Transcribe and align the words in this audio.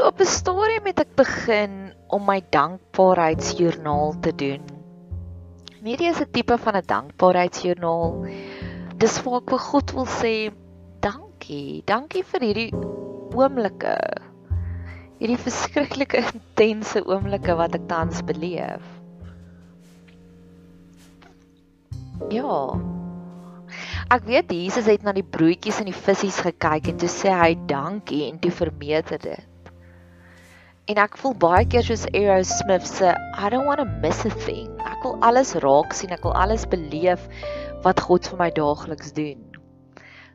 So 0.00 0.06
op 0.06 0.20
'n 0.20 0.24
stadium 0.24 0.86
het 0.88 1.00
ek 1.00 1.10
begin 1.14 1.72
om 2.08 2.22
my 2.24 2.40
dankbaarheidsjoernaal 2.56 4.14
te 4.24 4.32
doen. 4.34 4.62
Hierdie 5.84 6.08
is 6.08 6.20
'n 6.20 6.30
tipe 6.32 6.56
van 6.58 6.76
'n 6.76 6.86
dankbaarheidsjoernaal. 6.86 8.24
Dis 8.96 9.22
waar 9.22 9.42
ek 9.42 9.50
vir 9.50 9.58
God 9.58 9.92
wil 9.92 10.06
sê 10.06 10.32
dankie. 11.00 11.82
Dankie 11.84 12.24
vir 12.24 12.40
hierdie 12.40 12.72
oomblikke. 13.36 13.98
Hierdie 15.18 15.42
verskriklike 15.48 16.24
intense 16.32 17.04
oomblikke 17.04 17.56
wat 17.60 17.74
ek 17.74 17.84
tans 17.88 18.24
beleef. 18.24 18.80
Ja. 22.30 22.80
Ek 24.08 24.24
weet 24.24 24.48
Jesus 24.48 24.86
het 24.86 25.02
na 25.02 25.12
die 25.12 25.28
broodjies 25.36 25.78
en 25.78 25.92
die 25.92 26.02
visse 26.08 26.32
gekyk 26.40 26.88
en 26.88 26.96
toe 26.96 27.12
sê 27.20 27.36
hy 27.36 27.54
dankie 27.66 28.32
en 28.32 28.38
toe 28.40 28.50
vermeerder 28.50 29.18
dit. 29.18 29.49
En 30.88 30.98
ek 30.98 31.18
voel 31.20 31.34
baie 31.42 31.66
keer 31.68 31.84
soos 31.84 32.06
Aerosmith 32.16 32.86
se 32.88 33.12
I 33.12 33.50
don't 33.52 33.66
want 33.68 33.82
to 33.82 33.88
miss 34.02 34.24
a 34.24 34.32
thing. 34.46 34.70
Ek 34.80 35.04
wil 35.04 35.18
alles 35.26 35.52
raak 35.64 35.92
sien, 35.94 36.12
ek 36.14 36.24
wil 36.24 36.34
alles 36.34 36.64
beleef 36.70 37.26
wat 37.84 38.00
God 38.00 38.26
vir 38.30 38.40
my 38.40 38.50
daagliks 38.56 39.12
doen. 39.16 39.42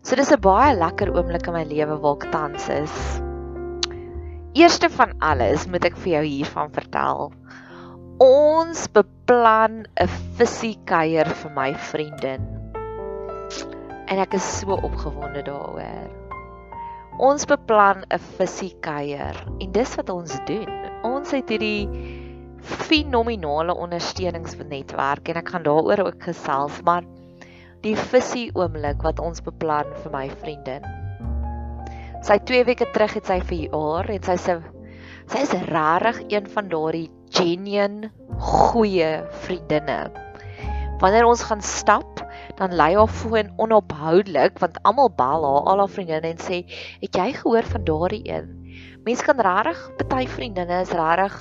So 0.05 0.15
dis 0.15 0.31
'n 0.31 0.41
baie 0.41 0.75
lekker 0.77 1.09
oomblik 1.15 1.47
in 1.47 1.57
my 1.57 1.63
lewe 1.65 1.97
waar 2.01 2.19
ek 2.21 2.31
tans 2.31 2.69
is. 2.69 2.97
Eerste 4.55 4.89
van 4.89 5.15
alles 5.19 5.65
moet 5.67 5.85
ek 5.85 5.97
vir 5.97 6.11
jou 6.13 6.23
hiervan 6.23 6.69
vertel. 6.71 7.31
Ons 8.21 8.87
beplan 8.87 9.83
'n 9.99 10.07
visiekuier 10.37 11.27
vir 11.41 11.51
my 11.51 11.73
vriendin. 11.73 12.45
En 14.07 14.19
ek 14.19 14.35
is 14.37 14.59
so 14.59 14.77
opgewonde 14.77 15.43
daaroor. 15.43 16.24
Ons 17.15 17.45
beplan 17.47 18.03
'n 18.11 18.19
visiekuier 18.35 19.37
en 19.63 19.69
dis 19.71 19.91
wat 19.95 20.09
ons 20.11 20.33
doen. 20.49 20.71
Ons 21.07 21.31
het 21.31 21.47
hierdie 21.47 21.87
fenominale 22.59 23.71
ondersteuningsnetwerk 23.71 25.29
en 25.31 25.39
ek 25.39 25.53
gaan 25.53 25.63
daaroor 25.63 26.03
ook 26.09 26.27
gesels, 26.27 26.81
maar 26.83 27.07
die 27.87 27.95
visie 27.95 28.51
oomblik 28.51 28.99
wat 29.07 29.21
ons 29.23 29.39
beplan 29.39 29.87
vir 30.03 30.11
my 30.11 30.25
vriendin. 30.43 30.83
Sy 32.19 32.35
2 32.51 32.65
weke 32.67 32.89
terug 32.91 33.15
het 33.15 33.31
sy 33.31 33.39
verjaar 33.39 34.11
en 34.11 34.21
sy 34.27 34.35
sê 34.35 34.59
sy 35.31 35.39
is 35.47 35.55
regtig 35.71 36.19
een 36.35 36.51
van 36.51 36.67
daardie 36.67 37.07
genuine 37.31 38.11
goeie 38.43 39.23
vriendinne. 39.47 40.11
Wanneer 40.99 41.31
ons 41.31 41.47
gaan 41.47 41.63
stap 41.63 42.24
dan 42.59 42.75
lei 42.81 42.91
haar 42.95 43.11
foon 43.11 43.51
onophoudelik 43.65 44.59
want 44.63 44.79
almal 44.83 45.11
bel 45.21 45.47
haar 45.47 45.69
al 45.71 45.83
haar 45.83 45.91
vriendinne 45.95 46.31
en 46.33 46.41
sê 46.47 46.61
het 47.01 47.19
jy 47.21 47.27
gehoor 47.39 47.67
van 47.73 47.85
daardie 47.89 48.23
een 48.29 48.49
mense 49.07 49.27
kan 49.27 49.43
regtig 49.49 50.07
party 50.07 50.27
vriendinne 50.37 50.81
is 50.87 50.95
regtig 51.01 51.37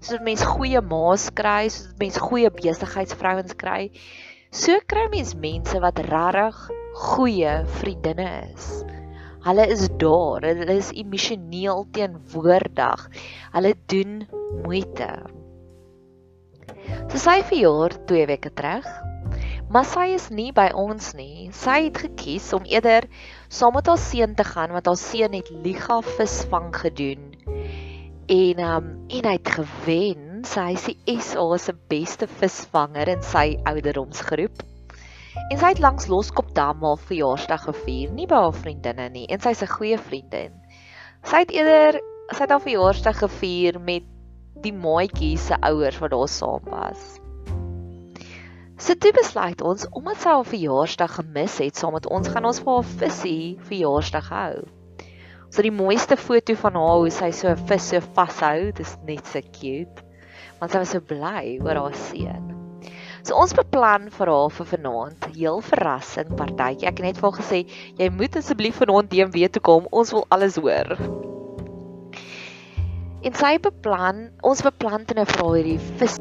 soos 0.00 0.24
mense 0.30 0.50
goeie 0.56 0.82
maas 0.92 1.28
kry 1.40 1.68
soos 1.68 1.94
mense 2.02 2.26
goeie 2.26 2.50
besigheidsvrouens 2.60 3.56
kry 3.64 3.80
so 4.50 4.78
kry 4.92 5.08
mense 5.14 5.38
mense 5.48 5.82
wat 5.86 6.04
regtig 6.10 6.62
goeie 7.08 7.58
vriendinne 7.80 8.30
is 8.52 8.70
Hulle 9.48 9.64
is 9.70 9.86
daar, 10.02 10.42
hulle 10.42 10.74
is 10.76 10.88
emosioneel 10.98 11.86
teenwoordig. 11.94 13.04
Hulle 13.54 13.70
doen 13.86 14.16
moeite. 14.64 15.06
So 17.08 17.20
sy 17.22 17.38
verjaar 17.46 17.94
2 18.10 18.26
weke 18.32 18.50
terug 18.52 18.88
Maar 19.68 19.84
sy 19.84 20.06
is 20.16 20.30
nie 20.32 20.48
by 20.56 20.70
ons 20.72 21.10
nie. 21.12 21.50
Sy 21.52 21.90
het 21.90 21.98
gekies 22.00 22.46
om 22.56 22.64
eerder 22.64 23.04
saam 23.52 23.74
met 23.76 23.90
haar 23.90 24.00
seun 24.00 24.32
te 24.38 24.46
gaan 24.48 24.72
want 24.72 24.88
haar 24.88 24.96
seun 24.96 25.36
het 25.36 25.50
liga 25.52 25.98
visvang 26.06 26.70
gedoen. 26.72 27.26
En 28.32 28.62
um 28.64 28.88
en 29.12 29.28
hy 29.28 29.34
het 29.36 29.52
gewen. 29.58 30.24
Sy 30.48 30.70
is 30.72 30.88
die 30.88 31.18
SA 31.20 31.44
se 31.60 31.76
beste 31.92 32.30
visvanger 32.40 33.12
in 33.12 33.22
sy 33.26 33.58
ouderdomsgroep. 33.68 34.64
En 35.50 35.60
sy 35.60 35.74
het 35.74 35.84
langs 35.84 36.08
Loskop 36.08 36.54
Dam 36.56 36.80
haar 36.84 36.98
verjaarsdag 37.10 37.68
gevier, 37.68 38.10
nie 38.12 38.26
by 38.26 38.40
haar 38.46 38.56
vriendinne 38.56 39.08
nie, 39.12 39.26
en 39.28 39.40
sy's 39.40 39.62
'n 39.62 39.74
goeie 39.76 39.98
vriendin. 39.98 40.52
Sy 41.24 41.44
het 41.44 41.52
eerder 41.52 42.00
sy 42.32 42.42
het 42.42 42.50
haar 42.50 42.64
verjaarsdag 42.64 43.18
gevier 43.18 43.80
met 43.80 44.04
die 44.64 44.72
maatjie 44.72 45.36
se 45.38 45.56
ouers 45.60 45.98
wat 46.00 46.10
daar 46.10 46.28
saam 46.28 46.64
was. 46.64 47.18
So 48.78 48.94
toe 48.94 49.10
besluit 49.10 49.58
ons 49.66 49.88
omdat 49.90 50.20
sy 50.22 50.30
haar 50.30 50.46
verjaarsdag 50.46 51.14
gemis 51.18 51.56
het, 51.58 51.74
saam 51.74 51.96
met 51.96 52.06
ons 52.14 52.28
gaan 52.30 52.46
ons 52.46 52.60
vir 52.62 52.76
haar 52.76 52.92
visie 53.00 53.46
verjaarsdag 53.66 54.28
hou. 54.30 54.60
So 55.50 55.64
die 55.66 55.72
mooiste 55.74 56.14
foto 56.20 56.54
van 56.60 56.78
haar 56.78 57.00
hoe 57.02 57.10
sy 57.10 57.32
so 57.34 57.50
'n 57.50 57.66
vis 57.66 57.88
so 57.90 58.00
vashou, 58.14 58.70
dis 58.78 58.94
net 59.08 59.26
so 59.26 59.42
cute. 59.50 60.04
Want 60.60 60.70
sy 60.70 60.78
was 60.78 60.94
so 60.94 61.00
bly 61.00 61.58
oor 61.58 61.74
haar 61.74 61.98
seun. 62.06 62.54
So 63.26 63.34
ons 63.34 63.52
beplan 63.52 64.10
vir 64.14 64.30
haar 64.30 64.50
vir 64.50 64.66
vanaand, 64.66 65.26
heel 65.34 65.60
verrassing 65.60 66.30
partytjie. 66.38 66.86
Ek 66.86 67.02
het 67.02 67.06
net 67.06 67.18
vir 67.18 67.30
haar 67.30 67.40
gesê, 67.42 67.66
jy 67.98 68.10
moet 68.10 68.36
asseblief 68.36 68.78
vanaand 68.78 69.10
weet 69.34 69.52
toe 69.52 69.62
kom, 69.62 69.88
ons 69.90 70.12
wil 70.12 70.26
alles 70.30 70.54
hoor. 70.56 70.94
En 73.26 73.34
sy 73.34 73.58
beplan, 73.58 74.30
ons 74.42 74.62
beplan 74.62 75.02
dan 75.04 75.18
'n 75.18 75.26
vrou 75.26 75.56
hierdie 75.56 75.80
vis 75.98 76.14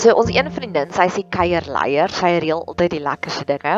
So 0.00 0.14
ons 0.16 0.30
een 0.32 0.46
vriendin, 0.48 0.88
sy 0.96 1.10
die 1.12 1.26
kuierleier, 1.28 2.08
sy 2.16 2.30
reël 2.40 2.62
altyd 2.64 2.94
die 2.94 3.02
lekkerste 3.04 3.44
dinge. 3.50 3.74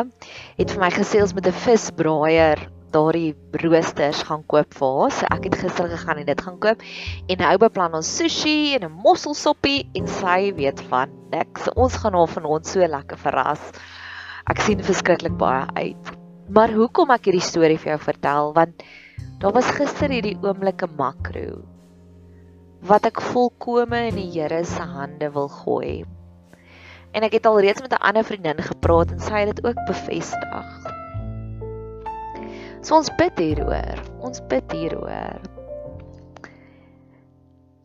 Het 0.55 0.71
vir 0.71 0.79
my 0.79 0.89
gesê 0.93 1.19
ons 1.19 1.33
moet 1.35 1.49
'n 1.51 1.61
visbraaier 1.65 2.61
daardie 2.95 3.33
roosters 3.59 4.23
gaan 4.23 4.45
koop 4.47 4.73
vir 4.79 4.93
haar. 4.99 5.11
So 5.11 5.27
ek 5.35 5.43
het 5.49 5.59
gister 5.59 5.89
gegaan 5.91 6.23
en 6.23 6.25
dit 6.25 6.41
gaan 6.41 6.59
koop 6.59 6.79
en 7.27 7.37
nou 7.43 7.57
beplan 7.57 7.99
ons 7.99 8.15
sushi 8.17 8.75
en 8.75 8.85
'n 8.87 9.01
mosselsoppie 9.03 9.89
en 9.95 10.07
sy 10.07 10.53
weet 10.55 10.79
van 10.87 11.11
niks. 11.31 11.63
So 11.63 11.71
ons 11.75 11.97
gaan 11.97 12.13
haar 12.13 12.27
vanaand 12.27 12.65
so 12.65 12.79
lekker 12.79 13.17
verras. 13.17 13.71
Ek 14.47 14.61
sien 14.61 14.79
verskriklik 14.79 15.37
baie 15.37 15.67
uit. 15.75 16.11
Maar 16.47 16.71
hoekom 16.71 17.11
ek 17.11 17.25
hierdie 17.25 17.41
storie 17.41 17.77
vir 17.77 17.97
jou 17.97 17.99
vertel? 17.99 18.53
Want 18.53 18.83
Daar 19.43 19.51
was 19.51 19.67
gister 19.75 20.07
hierdie 20.07 20.37
oomblikke 20.39 20.87
makro 20.95 21.72
wat 22.83 23.05
ek 23.07 23.21
volkome 23.31 24.09
in 24.09 24.17
die 24.19 24.29
Here 24.33 24.63
se 24.67 24.83
hande 24.83 25.29
wil 25.31 25.47
gooi. 25.47 26.03
En 27.15 27.23
ek 27.23 27.37
het 27.37 27.45
al 27.47 27.61
reeds 27.63 27.81
met 27.81 27.93
'n 27.93 28.03
ander 28.03 28.25
vriendin 28.27 28.59
gepraat 28.59 29.11
en 29.11 29.19
sy 29.19 29.45
het 29.45 29.55
dit 29.55 29.65
ook 29.65 29.79
bevestig. 29.87 30.67
So 32.81 32.95
ons 32.95 33.11
bid 33.15 33.37
hieroor. 33.39 33.99
Ons 34.19 34.41
bid 34.49 34.71
hieroor. 34.71 35.39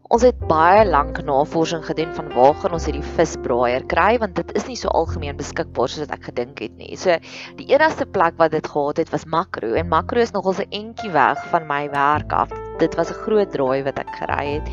Ons 0.08 0.22
het 0.22 0.38
baie 0.48 0.84
lank 0.88 1.20
navorsing 1.22 1.84
gedoen 1.84 2.14
van 2.14 2.32
waar 2.34 2.54
gaan 2.54 2.72
ons 2.72 2.86
hierdie 2.88 3.10
visbraaier 3.16 3.84
kry 3.86 4.18
want 4.18 4.34
dit 4.34 4.54
is 4.56 4.66
nie 4.66 4.76
so 4.76 4.88
algemeen 4.88 5.36
beskikbaar 5.36 5.88
soos 5.88 6.08
wat 6.08 6.16
ek 6.18 6.24
gedink 6.32 6.58
het 6.58 6.74
nie. 6.76 6.96
So 6.96 7.18
die 7.60 7.68
enigste 7.70 8.06
plek 8.06 8.34
wat 8.38 8.50
dit 8.50 8.66
gehad 8.66 8.96
het 8.96 9.10
was 9.10 9.26
Makro 9.26 9.74
en 9.74 9.88
Makro 9.88 10.18
is 10.18 10.32
nogal 10.32 10.54
'n 10.58 10.72
entjie 10.72 11.12
weg 11.12 11.44
van 11.52 11.66
my 11.66 11.90
werk 11.90 12.32
af. 12.32 12.67
Dit 12.78 12.94
was 12.94 13.10
'n 13.10 13.22
groot 13.24 13.50
draai 13.50 13.82
wat 13.82 13.98
ek 13.98 14.10
gery 14.20 14.46
het. 14.58 14.68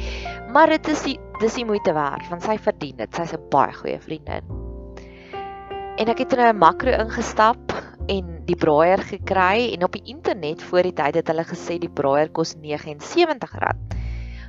Maar 0.53 0.67
dit 0.69 0.87
is 0.87 1.01
die 1.03 1.19
dis 1.39 1.53
die 1.53 1.65
moeite 1.65 1.93
werd 1.93 2.29
want 2.29 2.43
sy 2.43 2.57
verdien 2.57 2.97
dit. 2.97 3.15
Sy's 3.15 3.33
'n 3.33 3.49
baie 3.49 3.73
goeie 3.73 3.99
vriendin. 3.99 4.43
En 5.97 6.07
ek 6.07 6.17
het 6.17 6.33
in 6.33 6.39
'n 6.39 6.57
Makro 6.57 6.91
ingestap 6.91 7.71
en 8.07 8.43
die 8.45 8.55
braaier 8.55 9.01
gekry 9.01 9.73
en 9.73 9.83
op 9.83 9.91
die 9.91 10.05
internet 10.05 10.63
voor 10.63 10.83
die 10.83 10.93
tyd 10.93 11.15
het 11.15 11.27
hulle 11.27 11.43
gesê 11.43 11.79
die 11.79 11.89
braaier 11.89 12.29
kos 12.29 12.55
R79. 12.55 13.73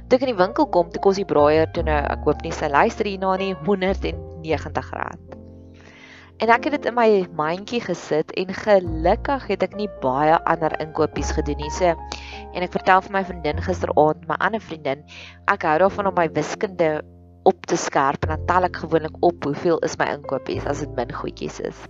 Toe 0.08 0.18
ek 0.18 0.26
in 0.26 0.36
die 0.36 0.44
winkel 0.44 0.66
kom, 0.66 0.90
toe 0.90 1.02
kos 1.02 1.16
die 1.16 1.24
braaier 1.24 1.70
toe 1.72 1.82
nou, 1.82 1.96
ek 1.98 2.24
hoop 2.24 2.42
nie 2.42 2.52
sy 2.52 2.68
luister 2.68 3.08
hierna 3.08 3.36
nie, 3.36 3.54
R190. 3.54 4.14
En 6.36 6.50
ek 6.52 6.68
het 6.68 6.74
dit 6.76 6.86
in 6.90 6.94
my 6.94 7.08
mandjie 7.32 7.80
gesit 7.80 8.30
en 8.36 8.52
gelukkig 8.54 9.46
het 9.48 9.62
ek 9.64 9.76
nie 9.78 9.88
baie 10.02 10.36
ander 10.44 10.74
inkopies 10.84 11.32
gedoen 11.32 11.56
nie. 11.62 11.70
So 11.72 11.94
en 12.56 12.64
ek 12.64 12.72
vertel 12.72 13.04
vir 13.04 13.14
my 13.18 13.22
vriendin 13.28 13.60
gisteraand, 13.64 14.24
my 14.30 14.38
ander 14.40 14.62
vriendin, 14.64 15.04
ek 15.52 15.68
hou 15.68 15.76
daarvan 15.84 16.08
om 16.08 16.16
my 16.16 16.26
wiskunde 16.32 16.90
op 17.46 17.68
te 17.68 17.76
skerp 17.78 18.24
en 18.24 18.32
dan 18.34 18.46
tel 18.48 18.66
ek 18.70 18.80
gewoonlik 18.82 19.20
op 19.26 19.44
hoeveel 19.44 19.78
is 19.86 19.98
my 20.00 20.08
inkopies 20.16 20.66
as 20.66 20.80
dit 20.82 20.96
min 20.96 21.12
goedjies 21.14 21.60
is. 21.68 21.84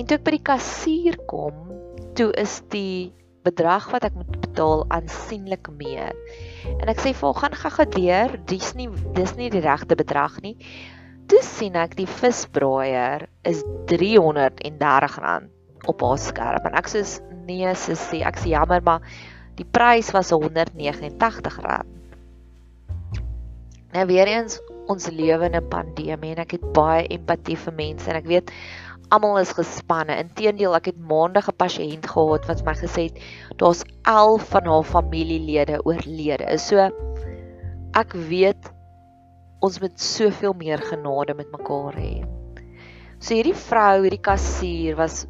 En 0.00 0.08
toe 0.08 0.16
ek 0.16 0.24
by 0.26 0.34
die 0.38 0.46
kassier 0.48 1.18
kom, 1.30 1.68
toe 2.18 2.30
is 2.40 2.60
die 2.72 3.12
bedrag 3.44 3.86
wat 3.92 4.06
ek 4.08 4.16
moet 4.16 4.40
betaal 4.40 4.86
aansienlik 4.92 5.68
meer. 5.76 6.16
En 6.80 6.88
ek 6.92 7.04
sê 7.04 7.12
vir 7.12 7.28
hom 7.28 7.36
gaan 7.36 7.56
gaga 7.60 7.86
deur, 7.92 8.36
dis 8.48 8.72
nie 8.76 8.88
dis 9.16 9.36
nie 9.36 9.52
die 9.52 9.64
regte 9.64 9.96
bedrag 10.00 10.40
nie. 10.44 10.56
Toe 11.30 11.40
sien 11.46 11.76
ek 11.78 11.94
die 12.00 12.08
visbraaier 12.10 13.28
is 13.46 13.62
R330 13.86 15.59
op 15.86 16.02
haar 16.02 16.18
skerm 16.18 16.66
en 16.66 16.76
ek 16.78 16.90
sê 16.92 17.04
nee 17.46 17.74
sussie, 17.74 18.24
ek 18.24 18.40
sê 18.42 18.52
jammer 18.54 18.82
maar 18.84 19.00
die 19.56 19.66
prys 19.66 20.12
was 20.16 20.32
R189. 20.32 21.80
Nou 23.90 24.04
weer 24.06 24.28
eens 24.30 24.60
ons 24.90 25.10
lewe 25.10 25.46
in 25.46 25.56
'n 25.56 25.68
pandemie 25.68 26.32
en 26.34 26.42
ek 26.44 26.52
het 26.58 26.72
baie 26.72 27.06
empatie 27.08 27.56
vir 27.56 27.74
mense 27.74 28.10
en 28.10 28.16
ek 28.16 28.26
weet 28.26 28.52
almal 29.10 29.38
is 29.38 29.52
gespanne. 29.52 30.16
Inteendeel, 30.22 30.74
ek 30.74 30.92
het 30.92 30.98
maandag 30.98 31.48
'n 31.50 31.56
pasiënt 31.58 32.06
gehad 32.06 32.46
wat 32.46 32.64
my 32.64 32.74
gesê 32.74 33.02
het 33.10 33.18
daar's 33.58 33.82
11 34.06 34.48
van 34.48 34.66
haar 34.66 34.84
familielede 34.84 35.80
oorlede. 35.84 36.58
So 36.58 36.90
ek 37.94 38.12
weet 38.14 38.70
ons 39.60 39.80
moet 39.80 40.00
soveel 40.00 40.54
meer 40.56 40.78
genade 40.78 41.34
met 41.34 41.50
mekaar 41.52 41.94
hê. 41.94 42.24
So 43.18 43.34
hierdie 43.34 43.54
vrou, 43.54 44.02
hierdie 44.02 44.22
kassier 44.24 44.96
was 44.96 45.26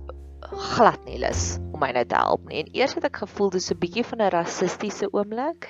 glad 0.50 0.98
nie 1.06 1.18
lus 1.22 1.58
om 1.72 1.80
my 1.80 1.92
nou 1.94 2.04
te 2.04 2.16
help 2.16 2.48
nie. 2.48 2.62
En 2.62 2.72
eers 2.74 2.94
het 2.94 3.04
ek 3.04 3.22
gevoel 3.22 3.50
dis 3.50 3.70
'n 3.70 3.78
bietjie 3.78 4.04
van 4.04 4.22
'n 4.22 4.32
rassistiese 4.34 5.08
oomblik. 5.12 5.68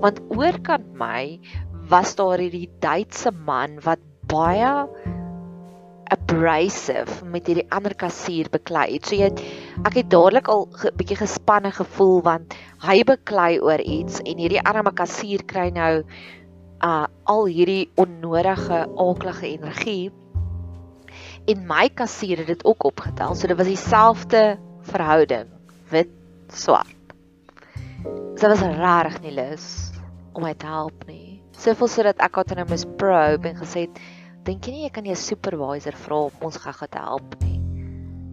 Want 0.00 0.20
oorkant 0.28 0.94
my 0.94 1.40
was 1.88 2.14
daar 2.14 2.38
hierdie 2.38 2.70
Duitse 2.80 3.32
man 3.32 3.80
wat 3.82 3.98
baie 4.26 4.86
abrasive 6.12 7.24
met 7.24 7.46
hierdie 7.48 7.66
ander 7.72 7.94
kassier 7.94 8.48
beklei. 8.52 9.00
So 9.02 9.16
jy 9.16 9.30
het 9.30 9.42
ek 9.88 9.94
het 10.00 10.10
dadelik 10.10 10.48
al 10.48 10.66
'n 10.66 10.78
ge, 10.78 10.92
bietjie 10.96 11.16
gespanne 11.16 11.72
gevoel 11.72 12.22
want 12.22 12.54
hy 12.86 13.02
beklei 13.04 13.60
oor 13.60 13.80
iets 13.80 14.20
en 14.20 14.38
hierdie 14.38 14.62
arme 14.62 14.92
kassier 14.92 15.44
kry 15.44 15.70
nou 15.70 16.04
uh 16.84 17.06
al 17.24 17.46
hierdie 17.46 17.90
onnodige 17.96 18.86
aaklige 18.96 19.46
energie. 19.46 20.10
En 21.50 21.64
my 21.66 21.88
kassier 21.90 22.38
het 22.38 22.52
dit 22.52 22.64
ook 22.64 22.84
opgetel. 22.84 23.34
So 23.34 23.50
dit 23.50 23.58
was 23.58 23.66
dieselfde 23.66 24.58
verhouding, 24.86 25.48
wit 25.90 26.10
swart. 26.52 26.96
Sy 28.38 28.50
was 28.50 28.62
regtig 28.62 29.20
nie 29.22 29.34
lus 29.36 29.66
om 30.32 30.46
my 30.46 30.54
te 30.58 30.66
help 30.66 31.04
nie. 31.06 31.40
Soveel 31.58 31.90
sodat 31.90 32.22
ek 32.22 32.38
mis 32.68 32.86
probe 32.98 33.48
en 33.48 33.58
gesê 33.60 33.86
het 33.86 33.98
dink 34.46 34.66
jy 34.66 34.72
nie 34.72 34.84
jy 34.86 34.90
kan 34.90 35.04
jou 35.06 35.14
supervisor 35.14 35.94
vra 35.94 36.16
om 36.26 36.46
ons 36.48 36.56
gou 36.56 36.86
te 36.86 36.98
help 36.98 37.36
nie. 37.42 37.60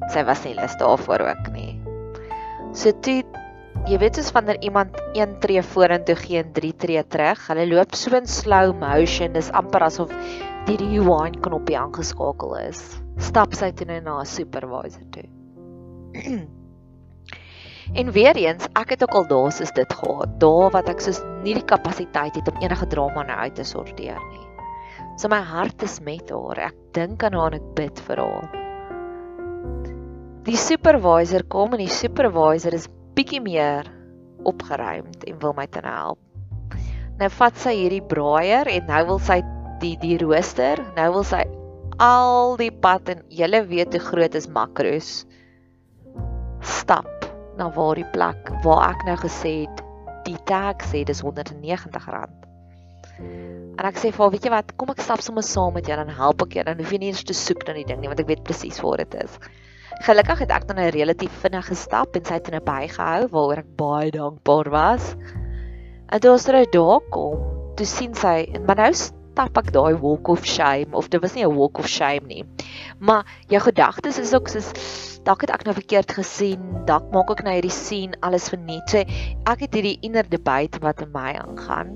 Sy 0.09 0.23
was 0.25 0.41
nie 0.45 0.55
lus 0.55 0.77
daarvoor 0.79 1.27
ook 1.27 1.51
nie. 1.53 1.77
So 2.73 2.91
toe 2.91 3.21
jy 3.89 3.97
weet 4.01 4.17
soos 4.17 4.31
wanneer 4.33 4.57
iemand 4.65 4.97
1 5.13 5.39
tree 5.43 5.61
vorentoe 5.61 6.15
gee 6.15 6.41
en 6.41 6.51
3 6.53 6.73
tree 6.81 7.03
terug, 7.03 7.45
hulle 7.47 7.67
loop 7.69 7.95
so 7.95 8.15
in 8.17 8.27
slow 8.27 8.73
motion, 8.73 9.33
dis 9.33 9.51
amper 9.55 9.85
asof 9.85 10.11
die 10.67 10.77
rewind 10.81 11.39
knoppie 11.45 11.77
aangeskakel 11.79 12.55
is. 12.59 12.81
Stap 13.17 13.53
sy 13.53 13.71
toe 13.71 13.87
na 13.89 14.19
'n 14.21 14.25
supervisor 14.25 15.05
toe. 15.11 15.27
En 17.93 18.11
weer 18.11 18.37
eens, 18.37 18.67
ek 18.77 18.89
het 18.93 19.01
ook 19.01 19.15
al 19.17 19.27
daarsoos 19.27 19.71
dit 19.73 19.93
gehad, 19.93 20.39
daar 20.39 20.69
wat 20.69 20.89
ek 20.89 20.99
soos 21.01 21.23
nie 21.41 21.55
die 21.57 21.65
kapasiteit 21.65 22.35
het 22.35 22.51
om 22.51 22.61
enige 22.61 22.85
drama 22.87 23.23
nou 23.25 23.37
uit 23.37 23.55
te 23.55 23.63
sorteer 23.65 24.19
nie. 24.29 24.45
So 25.17 25.27
my 25.27 25.41
hart 25.41 25.81
is 25.83 25.99
met 25.99 26.29
haar. 26.29 26.59
Ek 26.69 26.75
dink 26.93 27.23
aan 27.23 27.33
haar 27.33 27.55
en 27.55 27.59
ek 27.59 27.75
bid 27.75 28.01
vir 28.07 28.21
haar. 28.21 28.49
Die 30.45 30.57
supervisor 30.57 31.43
kom 31.49 31.73
en 31.73 31.81
die 31.81 31.91
supervisor 31.91 32.77
is 32.77 32.87
bietjie 33.17 33.41
meer 33.41 33.89
opgeruimd 34.47 35.25
en 35.27 35.39
wil 35.41 35.53
my 35.57 35.65
ten 35.67 35.89
help. 35.89 36.21
Nou 37.19 37.27
vat 37.35 37.57
sy 37.59 37.73
hierdie 37.75 38.05
braaier 38.05 38.69
en 38.71 38.87
nou 38.87 39.01
wil 39.09 39.19
sy 39.19 39.41
die 39.81 39.95
die 40.01 40.17
rooster, 40.21 40.81
nou 40.95 41.09
wil 41.17 41.25
sy 41.27 41.43
al 41.99 42.55
die 42.59 42.71
pad 42.71 43.09
en 43.11 43.23
julle 43.33 43.63
weet 43.67 43.95
hoe 43.95 44.03
groot 44.03 44.35
is 44.35 44.47
makros. 44.47 45.25
Stap 46.63 47.27
na 47.59 47.69
waar 47.75 47.99
die 47.99 48.07
plek 48.13 48.51
waar 48.63 48.93
ek 48.93 49.05
nou 49.07 49.17
gesê 49.19 49.53
het 49.65 49.83
die 50.27 50.37
tag 50.47 50.83
sê 50.91 51.03
dis 51.07 51.23
R190. 51.23 52.29
En 53.79 53.87
ek 53.87 53.99
sê 53.99 54.11
vir 54.11 54.23
haar, 54.23 54.31
weet 54.33 54.45
jy 54.47 54.51
wat, 54.51 54.71
kom 54.79 54.91
ek 54.91 55.03
stap 55.03 55.23
sommer 55.23 55.43
saam 55.45 55.75
met 55.75 55.87
jou 55.87 55.95
dan 55.95 56.11
help 56.11 56.43
ek 56.45 56.57
jou. 56.59 56.65
Dan 56.67 56.79
hoef 56.79 56.91
jy 56.93 56.99
nie 57.01 57.11
eens 57.13 57.23
te 57.27 57.35
soek 57.35 57.65
na 57.67 57.75
die 57.77 57.87
ding 57.87 58.01
nie 58.01 58.11
want 58.11 58.19
ek 58.23 58.31
weet 58.31 58.45
presies 58.47 58.79
waar 58.83 59.03
dit 59.03 59.19
is. 59.23 59.37
Gelukkig 60.05 60.45
het 60.45 60.51
ek 60.55 60.67
dan 60.67 60.79
'n 60.79 60.91
relatief 60.95 61.31
vinnig 61.43 61.67
gestap 61.67 62.15
en 62.15 62.25
sy 62.25 62.39
het 62.39 62.47
in 62.47 62.55
'n 62.55 62.63
bygehou 62.63 63.27
waaroor 63.31 63.63
ek 63.63 63.75
baie 63.75 64.11
dankbaar 64.11 64.69
was. 64.71 65.15
En 66.11 66.19
toe 66.19 66.31
ons 66.31 66.47
er 66.47 66.65
daar 66.71 67.01
kom, 67.11 67.39
toe 67.75 67.85
sien 67.85 68.15
sy, 68.15 68.47
maar 68.65 68.75
nou 68.75 68.93
stap 69.39 69.55
ek 69.61 69.69
daai 69.71 69.95
walk 69.95 70.27
of 70.27 70.43
shame 70.43 70.91
of 70.91 71.07
dit 71.07 71.21
was 71.23 71.31
nie 71.31 71.45
'n 71.47 71.55
walk 71.55 71.79
of 71.79 71.87
shame 71.87 72.27
nie. 72.27 72.43
Maar 72.99 73.23
jou 73.47 73.61
gedagtes 73.63 74.19
is 74.19 74.33
ook 74.35 74.51
soos 74.51 74.67
dalk 75.23 75.41
het 75.47 75.51
ek 75.55 75.63
nou 75.63 75.73
verkeerd 75.73 76.11
gesien, 76.11 76.59
dalk 76.85 77.07
maak 77.15 77.31
ek 77.31 77.43
nou 77.47 77.53
hierdie 77.55 77.71
sien 77.71 78.19
alles 78.19 78.49
verniet. 78.51 78.83
So 78.89 78.99
ek 79.47 79.63
het 79.63 79.73
hierdie 79.73 79.99
inner 80.03 80.27
debate 80.27 80.83
wat 80.83 81.01
in 81.01 81.11
my 81.15 81.39
aangaan 81.39 81.95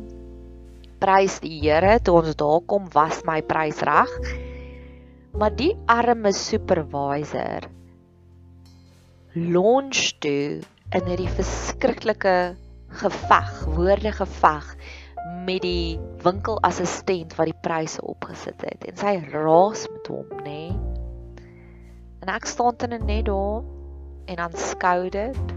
prys 1.04 1.42
die 1.44 1.60
Here 1.60 2.00
toe 2.00 2.22
ons 2.22 2.36
daar 2.40 2.62
kom 2.64 2.88
was 2.96 3.26
my 3.28 3.42
prys 3.42 3.84
reg. 3.84 4.08
Maar 5.36 5.52
die 5.52 5.76
arme 5.88 6.32
supervisor 6.32 7.68
launch 9.36 10.14
toe 10.20 10.62
in 10.96 11.04
hierdie 11.12 11.36
verskriklike 11.36 12.56
geveg, 12.94 13.66
woorde 13.76 14.12
geveg 14.12 14.78
met 15.46 15.64
die 15.66 16.00
winkelassistent 16.24 17.36
wat 17.38 17.50
die 17.52 17.62
pryse 17.66 18.02
opgesit 18.02 18.64
het 18.64 18.88
en 18.88 19.00
sy 19.00 19.18
raas 19.34 19.86
met 19.92 20.10
hom, 20.12 20.30
nê. 20.44 20.60
Nee. 20.70 20.94
En 22.24 22.32
ek 22.32 22.48
staan 22.48 22.94
net 23.04 23.26
daar 23.28 23.64
en 24.32 24.40
aanskou 24.40 25.10
dit 25.12 25.54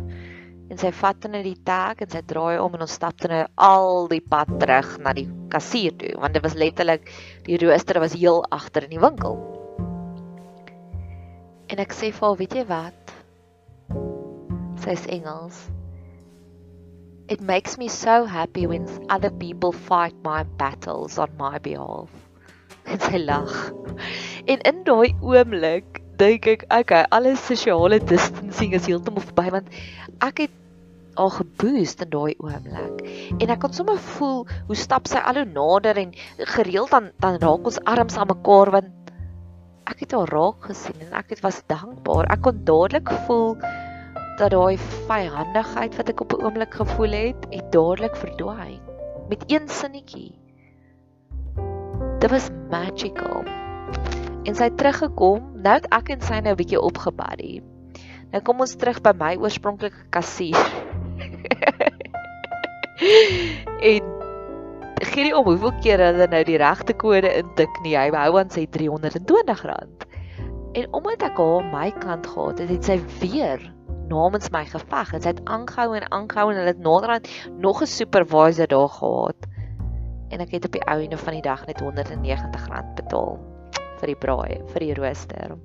en 0.66 0.80
sy 0.80 0.90
vat 0.98 1.20
dan 1.22 1.36
die 1.46 1.58
tag 1.62 2.02
en 2.02 2.10
sy 2.10 2.22
draai 2.26 2.58
om 2.58 2.74
en 2.74 2.82
ons 2.86 2.96
stap 2.98 3.14
dan 3.22 3.46
al 3.54 4.08
die 4.10 4.22
pad 4.22 4.50
terug 4.58 4.96
na 4.98 5.12
die 5.14 5.28
kassier 5.52 5.94
toe 5.94 6.16
want 6.18 6.34
dit 6.34 6.42
was 6.42 6.58
letterlik 6.58 7.06
die 7.46 7.60
rooster 7.62 8.02
was 8.02 8.18
heel 8.18 8.42
agter 8.50 8.88
in 8.88 8.96
die 8.96 9.02
winkel. 9.02 9.38
En 11.70 11.82
ek 11.82 11.94
sê 11.94 12.10
vir 12.14 12.26
haar, 12.26 12.36
weet 12.38 12.58
jy 12.58 12.66
wat? 12.66 13.16
Sy's 14.82 15.06
Engels. 15.10 15.66
It 17.28 17.40
makes 17.40 17.76
me 17.76 17.88
so 17.88 18.24
happy 18.24 18.66
when 18.66 18.86
other 19.10 19.30
people 19.30 19.72
fight 19.72 20.14
my 20.22 20.44
battles 20.44 21.18
on 21.18 21.30
my 21.36 21.58
behalf. 21.58 22.10
En 22.86 23.00
sy 23.02 23.18
lag. 23.18 23.50
En 24.46 24.60
in 24.70 24.84
daai 24.86 25.10
oomblik 25.18 25.98
dink 26.20 26.46
ek, 26.46 26.62
okay, 26.70 27.02
alles 27.10 27.42
sosiale 27.42 27.98
distancing 27.98 28.76
is 28.78 28.86
heeltemal 28.86 29.24
verby 29.26 29.48
want 29.56 29.74
ek 30.22 30.44
het 30.44 30.54
al 31.18 31.32
geboost 31.34 32.04
in 32.06 32.12
daai 32.12 32.36
oomblik. 32.38 33.02
En 33.40 33.50
ek 33.56 33.58
kon 33.64 33.74
sommer 33.74 33.98
voel 34.14 34.44
hoe 34.68 34.78
stap 34.78 35.10
sy 35.10 35.18
al 35.18 35.40
hoe 35.42 35.48
nader 35.50 35.98
en 36.04 36.14
gereeld 36.54 36.94
dan 36.94 37.10
dan 37.24 37.40
raak 37.42 37.66
ons 37.72 37.80
arms 37.90 38.20
aan 38.22 38.30
mekaar 38.30 38.70
want 38.76 39.10
ek 39.90 40.06
het 40.06 40.14
haar 40.14 40.30
raak 40.30 40.70
gesien 40.70 41.02
en 41.08 41.18
ek 41.24 41.34
het 41.34 41.42
was 41.42 41.58
dankbaar. 41.74 42.30
Ek 42.30 42.46
kon 42.46 42.62
dadelik 42.70 43.10
voel 43.26 43.56
dat 44.36 44.52
daai 44.52 44.76
vyhandigheid 45.08 45.96
wat 45.96 46.08
ek 46.12 46.20
op 46.20 46.32
'n 46.32 46.44
oomblik 46.44 46.74
gevoel 46.74 47.12
het, 47.12 47.46
het 47.50 47.72
dadelik 47.72 48.16
verdwyn 48.16 48.80
met 49.28 49.44
een 49.46 49.68
sinnetjie. 49.68 50.38
Dit 52.18 52.30
was 52.30 52.50
magical. 52.70 53.44
En 54.44 54.54
sy 54.54 54.62
het 54.62 54.76
teruggekom, 54.76 55.52
nou 55.62 55.74
het 55.74 55.86
ek 55.90 56.08
en 56.08 56.20
sy 56.20 56.40
nou 56.40 56.52
'n 56.52 56.56
bietjie 56.56 56.80
opgebuddy. 56.80 57.62
Nou 58.30 58.42
kom 58.42 58.60
ons 58.60 58.76
terug 58.76 59.00
by 59.00 59.12
my 59.16 59.36
oorspronklike 59.36 60.08
kassier. 60.10 60.56
en 63.90 64.02
gee 64.94 65.24
nie 65.24 65.36
om 65.36 65.44
hoeveel 65.44 65.72
keer 65.80 65.98
hulle 65.98 66.26
nou 66.26 66.44
die 66.44 66.56
regte 66.56 66.94
kode 66.94 67.36
intik 67.36 67.80
nie. 67.82 67.96
Hy 67.96 68.10
hou 68.10 68.38
aan 68.38 68.50
sy 68.50 68.66
R320. 68.66 70.06
En 70.72 70.92
omdat 70.92 71.22
ek 71.22 71.36
haar 71.36 71.64
my 71.72 71.90
kant 71.90 72.26
gehad 72.26 72.58
het, 72.58 72.68
het 72.68 72.84
sy 72.84 73.00
weer 73.20 73.75
namens 74.08 74.50
my 74.50 74.64
geveg. 74.64 75.14
Sy 75.16 75.32
het 75.32 75.42
aangehou 75.44 75.96
en 75.96 76.10
aangehou 76.10 76.50
en 76.50 76.60
hulle 76.60 76.72
het 76.74 76.82
naderhand 76.82 77.28
nog 77.58 77.82
'n 77.82 77.86
supervisor 77.86 78.66
daar 78.66 78.88
gehad. 78.88 79.46
En 80.28 80.40
ek 80.40 80.50
het 80.50 80.64
op 80.64 80.72
die 80.72 80.86
ou 80.86 81.00
einde 81.00 81.16
van 81.16 81.32
die 81.32 81.42
dag 81.42 81.66
net 81.66 81.80
R190 81.80 82.94
betaal 82.94 83.38
vir 84.00 84.06
die 84.06 84.16
braai, 84.16 84.62
vir 84.72 84.80
die 84.80 84.94
rooster. 84.94 85.56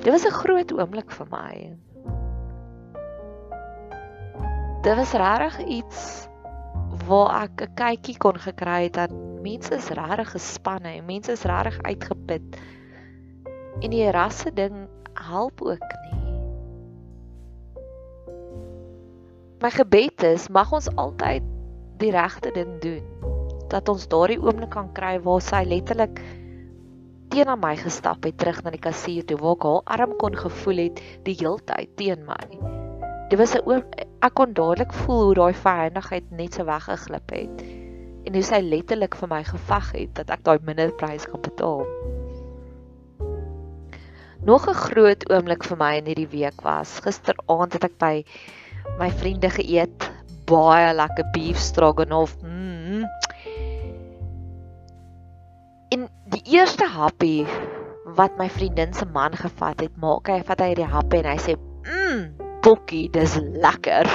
Dit 0.00 0.12
was 0.12 0.24
'n 0.24 0.38
groot 0.42 0.72
oomblik 0.72 1.10
vir 1.10 1.26
my. 1.30 1.76
Dit 4.82 4.96
was 4.96 5.12
regtig 5.12 5.66
iets 5.66 6.28
waar 7.06 7.42
ek 7.42 7.62
'n 7.62 7.74
kykie 7.74 8.16
kon 8.16 8.38
gekry 8.38 8.82
het 8.82 8.94
dat 8.94 9.12
mense 9.42 9.74
is 9.74 9.88
regtig 9.88 10.30
gespanne 10.30 10.88
en 10.96 11.04
mense 11.04 11.32
is 11.32 11.44
regtig 11.44 11.82
uitgeput. 11.82 12.56
En 13.80 13.90
die 13.90 14.10
rasse 14.10 14.52
ding 14.52 14.88
help 15.14 15.62
ook 15.62 15.88
nie. 16.04 16.19
My 19.60 19.68
gebed 19.68 20.22
is 20.24 20.46
mag 20.48 20.70
ons 20.72 20.86
altyd 20.96 21.44
die 22.00 22.08
regte 22.14 22.48
ding 22.54 22.78
doen. 22.80 23.02
Dat 23.68 23.90
ons 23.92 24.06
daardie 24.08 24.38
oomblik 24.40 24.70
kan 24.72 24.86
kry 24.96 25.18
waar 25.20 25.42
sy 25.44 25.58
letterlik 25.68 26.22
teen 27.34 27.50
aan 27.52 27.60
my 27.60 27.74
gestap 27.76 28.24
het 28.24 28.38
terug 28.40 28.62
na 28.64 28.72
die 28.72 28.80
kassier 28.80 29.26
toe 29.28 29.36
waar 29.42 29.58
ek 29.58 29.66
haar 29.68 29.82
arm 29.98 30.14
kon 30.22 30.38
gevoel 30.42 30.80
het 30.86 31.02
die 31.26 31.34
heeltyd 31.42 31.92
teen 32.00 32.24
my. 32.24 32.40
Dit 33.28 33.36
was 33.38 33.52
'n 33.54 33.84
ek 34.24 34.34
kon 34.34 34.56
dadelik 34.56 34.96
voel 35.02 35.20
hoe 35.24 35.34
daai 35.40 35.52
vyhandigheid 35.52 36.30
net 36.30 36.56
so 36.56 36.64
weggeglip 36.64 37.30
het 37.30 37.60
en 38.24 38.32
hoe 38.32 38.42
sy 38.42 38.62
letterlik 38.64 39.14
vir 39.14 39.28
my 39.28 39.42
geveg 39.44 39.92
het 39.92 40.14
dat 40.14 40.30
ek 40.38 40.44
daai 40.44 40.58
minder 40.64 40.90
prys 40.96 41.26
kan 41.28 41.40
betaal. 41.40 41.84
Nog 44.40 44.64
'n 44.68 44.80
groot 44.88 45.28
oomblik 45.30 45.64
vir 45.68 45.76
my 45.76 45.92
in 46.00 46.06
hierdie 46.06 46.32
week 46.32 46.64
was 46.64 47.00
gisteraand 47.04 47.72
het 47.72 47.84
ek 47.84 47.98
by 47.98 48.24
my 48.98 49.10
vriende 49.10 49.50
geëet, 49.50 50.10
baie 50.50 50.94
lekker 50.94 51.30
beef 51.34 51.58
stroganoff. 51.58 52.36
Mm, 52.42 53.06
En 55.90 56.04
die 56.30 56.42
eerste 56.54 56.86
happie 56.86 57.42
wat 58.14 58.36
my 58.38 58.46
vriendin 58.54 58.92
se 58.94 59.06
man 59.10 59.34
gevat 59.34 59.80
het, 59.82 59.96
maak 59.98 60.28
hy 60.30 60.36
vat 60.46 60.60
hy 60.62 60.68
die 60.78 60.86
happie 60.86 61.18
en 61.18 61.26
hy 61.32 61.38
sê, 61.42 61.56
"Mmm, 61.82 62.20
bokkie, 62.62 63.08
dis 63.10 63.34
lekker." 63.64 64.06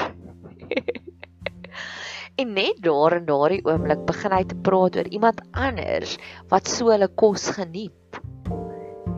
en 2.39 2.53
net 2.55 2.79
daar 2.85 3.17
in 3.17 3.27
daardie 3.27 3.59
oomblik 3.67 4.05
begin 4.07 4.37
hy 4.37 4.43
te 4.47 4.55
praat 4.69 4.95
oor 5.01 5.11
iemand 5.19 5.43
anders 5.51 6.15
wat 6.53 6.71
so 6.71 6.93
hulle 6.95 7.11
kos 7.23 7.49
geniet. 7.59 7.91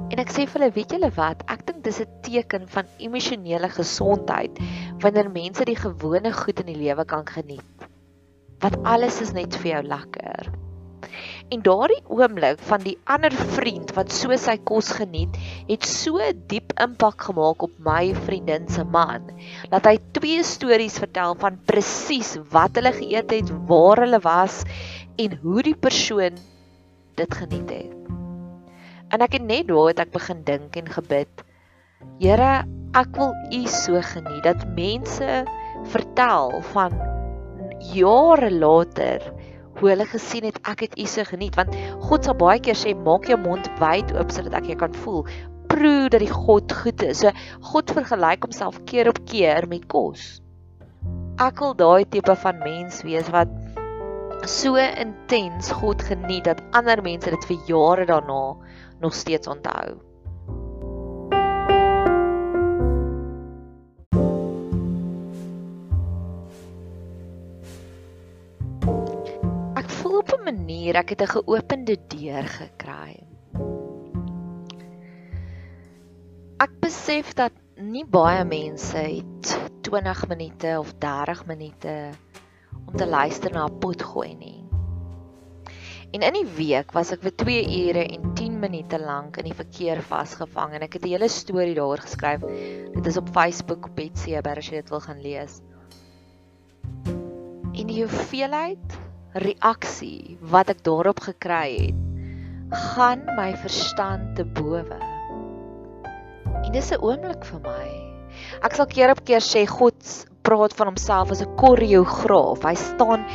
En 0.07 0.21
ek 0.23 0.29
sê 0.31 0.45
vir 0.47 0.61
hulle, 0.61 0.73
weet 0.75 0.93
julle 0.95 1.09
wat? 1.17 1.41
Ek 1.51 1.65
dink 1.67 1.81
dis 1.83 1.97
'n 1.99 2.21
teken 2.23 2.67
van 2.71 2.87
emosionele 3.07 3.67
gesondheid 3.69 4.59
wanneer 5.03 5.27
mense 5.33 5.65
die 5.67 5.75
gewone 5.75 6.31
goed 6.31 6.61
in 6.63 6.69
die 6.71 6.79
lewe 6.79 7.03
kan 7.05 7.25
geniet. 7.27 7.87
Wat 8.63 8.77
alles 8.87 9.19
is 9.21 9.33
net 9.35 9.57
vir 9.59 9.71
jou 9.73 9.81
lekker. 9.89 10.47
En 11.51 11.61
daardie 11.63 11.99
oomblik 12.07 12.63
van 12.69 12.81
die 12.83 12.95
ander 13.03 13.35
vriend 13.57 13.91
wat 13.99 14.15
so 14.15 14.35
sy 14.39 14.55
kos 14.71 14.93
geniet, 14.95 15.35
het 15.67 15.83
so 15.83 16.23
diep 16.53 16.71
impak 16.79 17.27
gemaak 17.27 17.67
op 17.67 17.75
my 17.83 18.15
vriendin 18.27 18.67
se 18.71 18.83
man 18.83 19.27
dat 19.75 19.91
hy 19.91 19.97
twee 20.15 20.43
stories 20.43 20.99
vertel 21.03 21.35
van 21.43 21.59
presies 21.67 22.37
wat 22.55 22.79
hulle 22.79 22.95
geëet 22.95 23.39
het, 23.41 23.51
waar 23.67 24.05
hulle 24.05 24.23
was 24.23 24.63
en 25.19 25.39
hoe 25.43 25.63
die 25.67 25.75
persoon 25.75 26.39
dit 27.19 27.41
geniet 27.43 27.75
het. 27.75 28.06
En 29.15 29.23
ek 29.23 29.37
het 29.37 29.45
net 29.47 29.67
daar 29.69 29.91
het 29.91 30.01
ek 30.03 30.11
begin 30.15 30.43
dink 30.47 30.75
en 30.79 30.89
gebid. 30.91 31.43
Here, 32.19 32.63
ek 32.97 33.13
wil 33.15 33.33
U 33.55 33.61
so 33.71 34.01
geniet 34.13 34.43
dat 34.43 34.65
mense 34.75 35.43
vertel 35.93 36.57
van 36.73 36.95
jare 37.93 38.49
later 38.51 39.21
hoe 39.77 39.91
hulle 39.91 40.07
gesien 40.09 40.47
het 40.47 40.57
ek 40.65 40.87
het 40.87 40.97
U 40.97 41.05
se 41.05 41.25
geniet 41.29 41.55
want 41.57 41.75
God 42.07 42.25
sal 42.25 42.37
baie 42.37 42.59
keer 42.63 42.77
sê 42.77 42.95
maak 42.97 43.29
jou 43.29 43.37
mond 43.39 43.69
wyd 43.81 44.11
oop 44.17 44.33
sodat 44.33 44.57
ek 44.61 44.71
jou 44.71 44.77
kan 44.81 44.97
voel 45.05 45.23
proe 45.69 46.09
dat 46.09 46.23
die 46.23 46.31
God 46.31 46.71
goed 46.73 47.03
is. 47.05 47.21
So 47.21 47.31
God 47.71 47.91
vergelyk 47.93 48.45
homself 48.47 48.79
keer 48.89 49.11
op 49.11 49.19
keer 49.29 49.67
met 49.69 49.85
kos. 49.91 50.39
Ek 51.43 51.59
wil 51.61 51.75
daai 51.77 52.07
tipe 52.09 52.33
van 52.43 52.63
mens 52.63 53.03
wees 53.05 53.29
wat 53.35 53.51
so 54.47 54.79
intens 54.79 55.69
God 55.81 56.01
geniet 56.07 56.47
dat 56.47 56.61
ander 56.77 57.01
mense 57.03 57.29
dit 57.29 57.47
vir 57.49 57.69
jare 57.69 58.07
daarna 58.09 58.41
nog 58.99 59.13
steeds 59.13 59.47
onthou. 59.47 59.97
manier 70.47 70.95
ek 70.95 71.09
het 71.09 71.21
'n 71.21 71.33
geopende 71.35 71.97
deur 72.07 72.45
gekry. 72.47 73.19
Ek 76.57 76.71
besef 76.79 77.33
dat 77.33 77.51
nie 77.75 78.05
baie 78.05 78.43
mense 78.45 78.97
het 78.97 79.59
20 79.81 80.27
minute 80.27 80.79
of 80.79 80.93
30 80.97 81.45
minute 81.45 82.09
om 82.87 82.95
te 82.95 83.07
luister 83.07 83.51
na 83.51 83.65
'n 83.65 83.79
pot 83.79 84.03
gooi 84.03 84.35
nie. 84.35 84.66
En 86.15 86.23
in 86.23 86.33
die 86.37 86.47
week 86.55 86.93
was 86.95 87.11
ek 87.11 87.23
vir 87.25 87.33
2 87.43 87.63
ure 87.81 88.03
en 88.07 88.29
10 88.39 88.59
minute 88.61 88.99
lank 89.01 89.37
in 89.41 89.49
die 89.49 89.57
verkeer 89.57 89.99
vasgevang 90.07 90.77
en 90.77 90.85
ek 90.85 90.95
het 90.95 91.03
'n 91.03 91.11
hele 91.11 91.27
storie 91.27 91.75
daaroor 91.75 91.99
geskryf. 91.99 92.45
Dit 92.95 93.05
is 93.05 93.17
op 93.17 93.29
Facebook 93.35 93.89
Betsy 93.95 94.39
Berg 94.41 94.57
as 94.63 94.69
jy 94.69 94.79
dit 94.79 94.89
wil 94.89 95.03
gaan 95.03 95.21
lees. 95.21 95.61
En 97.75 97.87
die 97.87 98.01
hoeveelheid 98.03 98.97
reaksie 99.33 100.37
wat 100.41 100.69
ek 100.69 100.83
daarop 100.83 101.19
gekry 101.19 101.91
het, 101.91 102.01
gaan 102.95 103.21
my 103.35 103.55
verstand 103.55 104.35
te 104.35 104.45
bowe. 104.45 104.99
En 106.63 106.71
dis 106.71 106.91
'n 106.91 107.03
oomblik 107.03 107.43
vir 107.45 107.59
my. 107.59 108.06
Ek 108.63 108.75
sal 108.75 108.89
keer 108.91 109.13
op 109.13 109.23
keer 109.25 109.43
sê 109.43 109.65
God 109.69 109.97
praat 110.47 110.73
van 110.77 110.93
homself 110.93 111.31
as 111.31 111.41
'n 111.41 111.55
koreograaf. 111.59 112.63
Hy 112.63 112.75
staan 112.75 113.25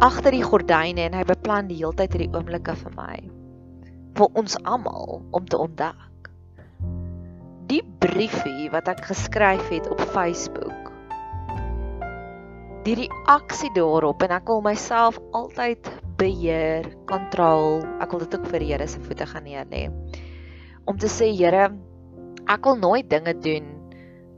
agter 0.00 0.32
die 0.32 0.46
gordyne 0.46 1.08
en 1.08 1.14
hy 1.14 1.24
beplan 1.24 1.68
die 1.68 1.80
heeltyd 1.82 2.12
hierdie 2.12 2.34
oomblikke 2.34 2.76
vir 2.76 2.92
my. 2.96 3.18
vir 4.18 4.28
ons 4.34 4.56
almal 4.64 5.22
om 5.30 5.46
te 5.46 5.56
ontdek. 5.56 6.30
Die 7.70 7.80
briefie 8.02 8.68
wat 8.72 8.88
ek 8.88 9.06
geskryf 9.06 9.70
het 9.70 9.86
op 9.88 10.00
Facebook 10.12 10.90
die 12.84 12.96
reaksie 12.96 13.68
daarop 13.76 14.22
en 14.24 14.32
ek 14.32 14.48
wil 14.48 14.62
myself 14.64 15.18
altyd 15.36 15.88
beheer, 16.20 16.86
kontrol. 17.08 17.82
Ek 18.00 18.12
wil 18.12 18.24
dit 18.24 18.36
ook 18.38 18.46
vir 18.52 18.64
Here 18.64 18.86
se 18.88 19.00
voete 19.04 19.26
gaan 19.28 19.44
neer 19.44 19.68
lê. 19.68 19.86
Om 20.88 20.96
te 21.00 21.10
sê 21.12 21.28
Here, 21.36 21.68
ek 22.48 22.64
wil 22.64 22.80
nooit 22.80 23.10
dinge 23.12 23.36
doen 23.44 23.68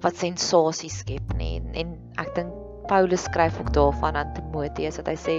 wat 0.02 0.16
sensasie 0.16 0.90
skep 0.90 1.35
nie. 1.38 1.61
En 1.78 1.97
ek 2.18 2.35
dink 2.35 2.52
Paulus 2.90 3.25
skryf 3.28 3.61
ook 3.61 3.73
daarvan 3.73 4.18
aan 4.18 4.35
Timoteus 4.35 4.99
dat 5.00 5.09
hy 5.09 5.16
sê 5.16 5.37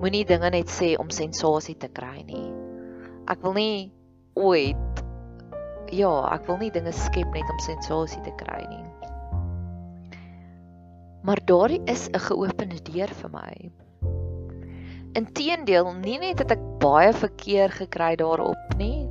moenie 0.00 0.24
dinge 0.26 0.50
net 0.50 0.68
sê 0.68 0.94
om 0.98 1.10
sensasie 1.10 1.76
te 1.78 1.88
kry 1.88 2.24
nie. 2.26 2.50
Ek 3.30 3.40
wil 3.42 3.54
nie 3.56 3.92
ooit 4.34 5.04
ja, 5.94 6.10
ek 6.34 6.46
wil 6.48 6.58
nie 6.60 6.72
dinge 6.74 6.92
skep 6.96 7.30
net 7.34 7.50
om 7.52 7.60
sensasie 7.62 8.20
te 8.24 8.32
kry 8.38 8.62
nie. 8.70 8.84
Maar 11.24 11.40
daardie 11.48 11.80
is 11.88 12.08
'n 12.08 12.20
geopende 12.20 12.80
deur 12.82 13.08
vir 13.08 13.30
my. 13.30 13.54
Inteendeel, 15.14 15.92
nie 15.94 16.18
net 16.18 16.38
het 16.38 16.50
ek 16.50 16.64
baie 16.80 17.12
verkeer 17.12 17.70
gekry 17.70 18.16
daarop 18.16 18.74
nie. 18.76 19.08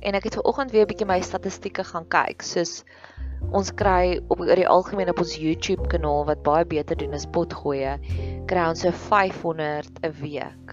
En 0.00 0.14
ek 0.14 0.24
het 0.24 0.34
ver 0.34 0.44
oggend 0.44 0.70
weer 0.72 0.82
'n 0.82 0.88
bietjie 0.88 1.06
my 1.06 1.20
statistieke 1.20 1.84
gaan 1.84 2.08
kyk, 2.08 2.42
soos 2.42 2.84
Ons 3.52 3.68
kry 3.76 4.16
op 4.32 4.40
oor 4.40 4.56
die 4.56 4.68
algemeen 4.68 5.10
op 5.12 5.18
ons 5.20 5.34
YouTube 5.36 5.84
kanaal 5.92 6.24
wat 6.30 6.40
baie 6.46 6.64
beter 6.64 6.96
doen 6.96 7.12
as 7.12 7.26
potgoeie, 7.34 7.98
kry 8.48 8.62
ons 8.70 8.80
so 8.86 8.92
500 9.10 10.00
'n 10.00 10.12
week. 10.22 10.72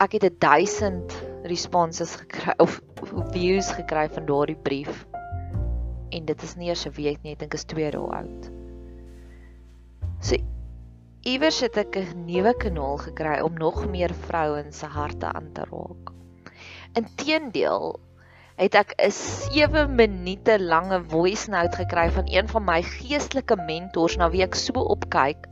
Ek 0.00 0.16
het 0.16 0.40
1000 0.40 1.12
responses 1.44 2.16
gekry 2.22 2.54
of 2.58 2.80
views 3.34 3.68
gekry 3.76 4.08
van 4.08 4.26
daardie 4.26 4.56
brief. 4.56 5.04
En 6.10 6.24
dit 6.24 6.42
is 6.42 6.56
nie 6.56 6.68
eers 6.68 6.86
'n 6.86 6.96
week 6.96 7.22
nie, 7.22 7.32
ek 7.32 7.44
dink 7.44 7.54
is 7.54 7.64
2 7.64 7.90
dae 7.90 8.00
oud. 8.00 8.50
So 10.20 10.36
iewers 11.22 11.60
het 11.60 11.76
ek 11.76 11.96
'n 11.96 12.24
nuwe 12.26 12.54
kanaal 12.56 12.96
gekry 12.96 13.40
om 13.40 13.54
nog 13.54 13.84
meer 13.90 14.14
vrouens 14.14 14.78
se 14.78 14.86
harte 14.86 15.26
aan 15.26 15.52
te 15.52 15.68
raak. 15.68 16.12
Inteendeel 16.94 18.00
het 18.56 18.74
ek 18.74 18.94
'n 18.98 19.10
7 19.10 19.94
minute 19.94 20.58
lange 20.60 21.02
voice 21.08 21.50
note 21.50 21.76
gekry 21.76 22.10
van 22.10 22.24
een 22.26 22.48
van 22.48 22.64
my 22.64 22.82
geestelike 22.82 23.56
mentors 23.56 24.16
na 24.16 24.30
wie 24.30 24.42
ek 24.42 24.54
so 24.54 24.72
opkyk 24.72 25.48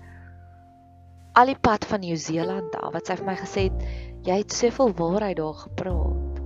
al 1.32 1.46
die 1.46 1.58
pad 1.60 1.84
van 1.84 2.00
Nieu-Seeland 2.00 2.74
af 2.76 2.92
wat 2.92 3.06
sy 3.06 3.16
vir 3.16 3.26
my 3.26 3.36
gesê 3.38 3.68
het 3.68 3.84
jy 4.26 4.40
het 4.42 4.52
soveel 4.52 4.92
waarheid 4.96 5.36
daar 5.36 5.54
gepraat. 5.54 6.40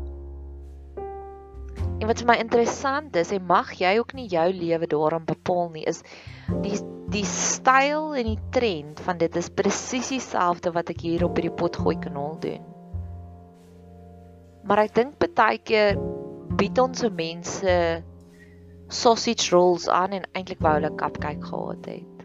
En 2.00 2.10
wat 2.10 2.20
vir 2.20 2.28
my 2.28 2.36
interessant 2.42 3.16
is, 3.16 3.30
en 3.34 3.46
mag 3.48 3.72
jy 3.78 3.94
ook 3.98 4.12
nie 4.14 4.26
jou 4.30 4.46
lewe 4.52 4.86
daaraan 4.90 5.24
bepaal 5.24 5.70
nie, 5.74 5.86
is 5.88 6.02
die 6.62 6.76
die 7.14 7.26
styl 7.28 8.14
en 8.16 8.26
die 8.26 8.40
trend 8.50 8.98
van 9.04 9.18
dit 9.20 9.36
is 9.36 9.50
presies 9.52 10.08
dieselfde 10.10 10.72
wat 10.74 10.88
ek 10.90 11.02
hier 11.04 11.22
op 11.26 11.36
hierdie 11.36 11.52
potgooi 11.54 11.94
kanaal 12.00 12.38
doen. 12.42 12.64
Maar 14.64 14.86
ek 14.86 14.94
dink 14.96 15.20
baie 15.36 15.60
keer 15.60 16.00
bied 16.64 16.80
ons 16.80 17.02
se 17.02 17.10
mense 17.12 17.72
sausage 18.88 19.50
rolls 19.52 19.84
aan 19.92 20.14
en 20.16 20.22
eintlik 20.32 20.62
wou 20.64 20.70
hulle 20.78 20.90
kapkyk 20.96 21.42
gehad 21.44 21.88
het. 21.90 22.22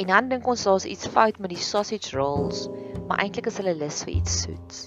En 0.00 0.08
dan 0.10 0.30
dink 0.30 0.46
ons 0.50 0.64
daar's 0.66 0.86
iets 0.90 1.10
fout 1.14 1.38
met 1.38 1.52
die 1.52 1.60
sausage 1.62 2.16
rolls, 2.16 2.64
maar 3.06 3.22
eintlik 3.22 3.46
is 3.46 3.60
hulle 3.62 3.76
lus 3.78 4.00
vir 4.06 4.16
iets 4.16 4.40
soets. 4.42 4.80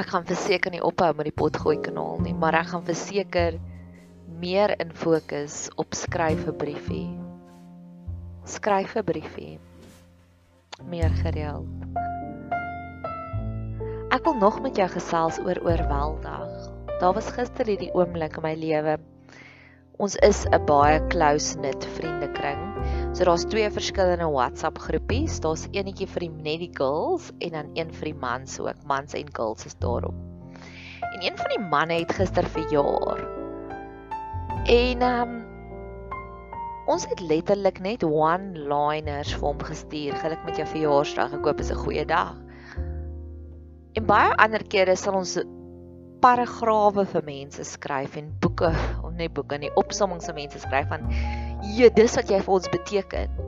Ek 0.00 0.08
gaan 0.14 0.24
verseker 0.24 0.72
nie 0.72 0.80
ophou 0.80 1.10
met 1.18 1.28
die 1.28 1.36
potgooi 1.36 1.76
kanaal 1.84 2.24
nie, 2.24 2.32
maar 2.32 2.56
ek 2.56 2.70
gaan 2.72 2.86
verseker 2.88 3.60
meer 4.40 4.72
in 4.80 4.96
fokus 4.96 5.66
op 5.76 5.92
skryf 5.92 6.48
'n 6.48 6.56
briefie. 6.56 7.10
Skryf 8.48 8.96
'n 8.96 9.04
briefie. 9.04 9.58
Meer 10.88 11.12
gereeld. 11.20 12.11
Ek 14.12 14.26
wil 14.28 14.34
nog 14.36 14.58
met 14.60 14.76
jou 14.76 14.84
gesels 14.92 15.38
oor 15.40 15.56
oorweldig. 15.64 16.64
Daar 17.00 17.14
was 17.16 17.30
gister 17.32 17.64
hierdie 17.64 17.94
oomblik 17.96 18.34
in 18.36 18.44
my 18.44 18.50
lewe. 18.60 18.98
Ons 20.04 20.18
is 20.26 20.42
'n 20.52 20.66
baie 20.68 20.98
close-knit 21.14 21.86
vriendekring. 21.96 22.60
So 23.16 23.24
daar's 23.24 23.46
twee 23.48 23.70
verskillende 23.70 24.28
WhatsApp 24.28 24.76
groepies. 24.84 25.40
Daar's 25.40 25.64
eenetjie 25.72 26.06
vir 26.06 26.26
die 26.26 26.30
net 26.44 26.60
die 26.60 26.70
girls 26.76 27.32
en 27.40 27.56
dan 27.56 27.72
een 27.72 27.88
vir 27.88 28.12
die 28.12 28.20
mans 28.26 28.60
ook. 28.60 28.84
Mans 28.84 29.14
en 29.14 29.32
girls 29.32 29.64
is 29.64 29.80
daarop. 29.80 30.14
En 31.00 31.24
een 31.24 31.36
van 31.36 31.48
die 31.56 31.64
manne 31.64 32.04
het 32.04 32.12
gister 32.12 32.44
verjaar. 32.44 33.24
En 34.68 35.02
um, 35.02 35.34
ons 36.86 37.08
het 37.08 37.20
letterlik 37.20 37.80
net 37.80 38.04
one-liners 38.04 39.32
vir 39.34 39.48
hom 39.48 39.58
gestuur. 39.72 40.20
Geluk 40.20 40.44
met 40.44 40.56
jou 40.56 40.68
verjaarsdag. 40.68 41.32
Ek 41.32 41.44
hoop 41.44 41.60
is 41.60 41.72
'n 41.72 41.84
goeie 41.88 42.04
dag. 42.04 42.36
En 43.98 44.06
baie 44.08 44.32
ander 44.40 44.64
kere 44.72 44.96
sal 44.96 45.18
ons 45.18 45.36
paragrawe 46.22 47.04
vir 47.12 47.24
mense 47.26 47.64
skryf 47.66 48.16
en 48.20 48.30
boeke, 48.40 48.70
of 49.02 49.10
nie 49.18 49.28
boeke 49.28 49.58
nie, 49.58 49.72
opsommings 49.80 50.28
vir 50.30 50.38
mense 50.38 50.60
skryf 50.62 50.88
van 50.92 51.08
jy 51.76 51.90
dis 51.96 52.14
wat 52.18 52.30
jy 52.30 52.38
vir 52.44 52.54
ons 52.56 52.70
beteken. 52.72 53.40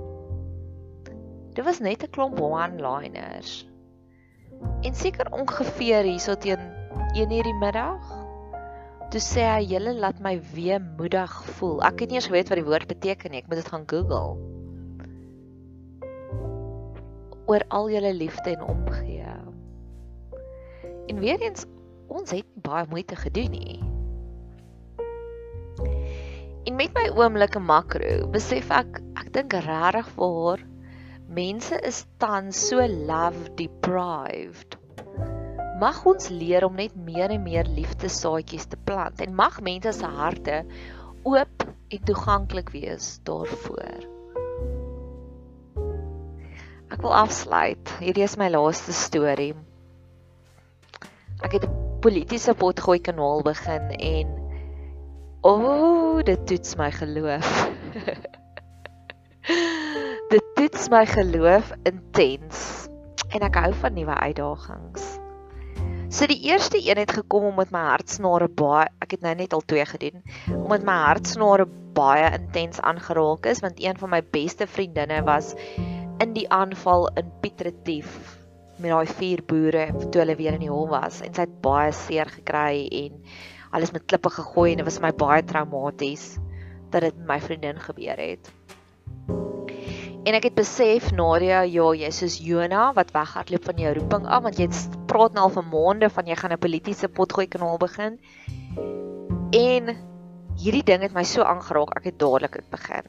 Dit 1.54 1.64
was 1.64 1.80
net 1.80 2.02
'n 2.02 2.10
klomp 2.10 2.40
one-liners. 2.40 3.66
En 4.82 4.94
seker 4.94 5.30
ongeveer 5.32 6.04
hierso 6.04 6.34
teen 6.34 6.60
1:00 7.14 7.42
die 7.44 7.58
middag 7.60 8.02
toe 9.10 9.20
sê 9.20 9.46
hy 9.46 9.62
julle 9.70 9.94
laat 9.94 10.18
my 10.20 10.40
weer 10.54 10.80
moedig 10.80 11.32
voel. 11.58 11.80
Ek 11.82 12.00
het 12.00 12.10
nie 12.10 12.18
eens 12.18 12.26
geweet 12.26 12.48
wat 12.48 12.58
die 12.58 12.70
woord 12.70 12.88
beteken 12.88 13.30
nie. 13.30 13.38
Ek 13.38 13.48
moet 13.48 13.62
dit 13.62 13.68
gaan 13.68 13.86
Google. 13.86 14.54
oor 17.46 17.64
al 17.68 17.90
julle 17.90 18.14
liefde 18.14 18.56
en 18.56 18.62
omgee. 18.62 19.32
En 21.06 21.18
weer 21.18 21.40
eens, 21.40 21.64
ons 22.08 22.30
het 22.30 22.46
baie 22.54 22.86
moeite 22.88 23.16
gedoen 23.16 23.50
nie. 23.50 23.80
En 26.64 26.76
met 26.76 26.94
my 26.96 27.08
oomblikke 27.12 27.60
makro, 27.60 28.28
besef 28.32 28.70
ek 28.72 29.02
ek 29.20 29.28
dink 29.34 29.52
regtig 29.66 30.08
vir 30.16 30.62
mense 31.34 31.76
is 31.88 32.04
tans 32.22 32.60
so 32.68 32.84
love 33.10 33.50
deprived. 33.58 34.78
Mag 35.80 36.00
ons 36.06 36.30
leer 36.30 36.64
om 36.64 36.76
net 36.78 36.94
meer 36.96 37.34
en 37.34 37.42
meer 37.42 37.68
liefdesaadjies 37.68 38.68
te 38.72 38.78
plant 38.88 39.20
en 39.20 39.36
mag 39.36 39.60
mense 39.66 39.92
se 39.98 40.10
harte 40.20 40.62
oop 41.26 41.66
en 41.66 42.04
toeganklik 42.08 42.70
wees 42.72 43.18
daarvoor. 43.28 44.08
Ek 46.94 47.00
wil 47.02 47.14
afsluit. 47.18 47.96
Hierdie 47.98 48.24
is 48.24 48.38
my 48.38 48.48
laaste 48.54 48.94
storie. 48.94 49.52
Ek 51.44 51.58
het 51.58 51.64
'n 51.68 52.00
politieke 52.00 52.54
potgooi 52.56 53.00
kanaal 53.04 53.42
begin 53.44 53.90
en 53.90 54.28
o, 55.40 55.50
oh, 55.52 56.22
dit 56.24 56.46
toets 56.46 56.76
my 56.80 56.90
geloof. 56.90 57.48
dit 60.32 60.44
toets 60.54 60.88
my 60.88 61.04
geloof 61.06 61.72
intens 61.82 62.88
en 63.28 63.44
ek 63.44 63.58
hou 63.60 63.72
van 63.82 63.92
nuwe 63.92 64.14
uitdagings. 64.14 65.04
So 66.08 66.26
die 66.30 66.40
eerste 66.48 66.80
een 66.80 66.96
het 67.02 67.12
gekom 67.12 67.44
omdat 67.50 67.74
my 67.74 67.82
hartsnare 67.90 68.48
baie 68.48 68.88
ek 69.04 69.18
het 69.18 69.20
nou 69.20 69.34
net 69.34 69.52
al 69.52 69.64
twee 69.66 69.84
gedoen 69.84 70.22
omdat 70.48 70.86
my 70.88 70.96
hartsnare 71.10 71.66
baie 71.92 72.30
intens 72.38 72.80
aangeraak 72.80 73.46
is 73.52 73.60
want 73.60 73.82
een 73.82 73.98
van 73.98 74.10
my 74.16 74.22
beste 74.30 74.66
vriendinne 74.66 75.20
was 75.28 75.52
in 76.24 76.32
die 76.32 76.48
aanval 76.48 77.10
in 77.20 77.32
Piet 77.40 77.60
Retief 77.60 78.43
met 78.78 78.90
daai 78.90 79.06
vier 79.06 79.42
boere 79.46 79.86
toe 80.10 80.22
hulle 80.22 80.36
weer 80.36 80.56
in 80.56 80.64
die 80.66 80.72
hol 80.72 80.88
was 80.90 81.20
en 81.22 81.34
sy 81.34 81.46
het 81.46 81.60
baie 81.64 81.92
seer 81.94 82.30
gekry 82.30 82.86
en 83.04 83.20
alles 83.74 83.92
met 83.94 84.06
klippe 84.06 84.30
gegooi 84.30 84.72
en 84.72 84.82
dit 84.82 84.88
was 84.88 85.00
my 85.02 85.12
baie 85.12 85.42
traumaties 85.46 86.36
dat 86.90 87.02
dit 87.02 87.16
met 87.18 87.26
my 87.34 87.40
vriendin 87.42 87.80
gebeur 87.82 88.20
het. 88.20 88.50
En 90.24 90.32
ek 90.38 90.46
het 90.48 90.54
besef 90.56 91.10
Nadia, 91.12 91.64
ja, 91.68 91.88
jy's 91.92 92.22
soos 92.22 92.38
Jona 92.40 92.86
wat 92.96 93.10
weghardloop 93.12 93.66
van 93.68 93.80
jou 93.82 93.90
roeping 93.98 94.24
af 94.24 94.46
want 94.46 94.60
jy 94.62 94.68
praat 95.10 95.34
nou 95.36 95.48
al 95.48 95.52
vir 95.52 95.66
maande 95.68 96.08
van 96.08 96.30
jy 96.30 96.36
gaan 96.40 96.54
'n 96.56 96.62
politieke 96.62 97.10
potgooi 97.18 97.46
kanaal 97.46 97.76
begin. 97.82 98.16
En 99.52 99.92
hierdie 100.56 100.84
ding 100.86 101.02
het 101.02 101.12
my 101.12 101.24
so 101.24 101.42
aangeraak, 101.42 101.96
ek 101.98 102.04
het 102.04 102.18
dadelik 102.18 102.62
begin. 102.70 103.04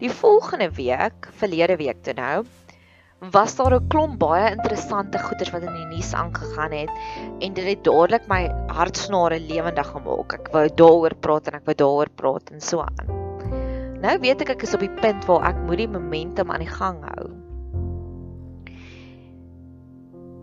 Die 0.00 0.10
volgende 0.10 0.70
week, 0.70 1.28
verlede 1.40 1.76
week 1.76 2.02
toe 2.02 2.14
nou, 2.14 2.44
was 3.20 3.56
daar 3.56 3.74
'n 3.74 3.88
klomp 3.88 4.18
baie 4.18 4.50
interessante 4.50 5.18
goeders 5.18 5.50
wat 5.50 5.62
in 5.62 5.72
die 5.72 5.96
nuus 5.96 6.12
aangegaan 6.12 6.72
het 6.72 6.90
en 7.40 7.54
dit 7.54 7.64
het 7.64 7.84
dadelik 7.84 8.28
my 8.28 8.52
hartsnare 8.66 9.40
lewendig 9.40 9.86
gemaak. 9.86 10.32
Ek 10.32 10.48
wou 10.52 10.68
daaroor 10.68 11.14
praat 11.14 11.46
en 11.46 11.54
ek 11.54 11.64
wou 11.64 11.74
daaroor 11.74 12.10
praat 12.14 12.50
en 12.50 12.60
so 12.60 12.80
aan. 12.80 13.08
Nou 14.00 14.18
weet 14.18 14.40
ek 14.40 14.50
ek 14.50 14.62
is 14.62 14.74
op 14.74 14.80
die 14.80 15.00
punt 15.00 15.24
waar 15.24 15.48
ek 15.48 15.56
moet 15.66 15.78
die 15.78 15.88
momentum 15.88 16.50
aan 16.50 16.60
die 16.60 16.74
gang 16.74 17.00
hou. 17.04 17.30